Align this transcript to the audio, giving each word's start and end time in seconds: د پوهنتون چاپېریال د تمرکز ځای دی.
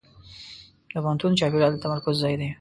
د 0.91 0.93
پوهنتون 1.03 1.31
چاپېریال 1.39 1.71
د 1.73 1.81
تمرکز 1.85 2.15
ځای 2.23 2.35
دی. 2.39 2.49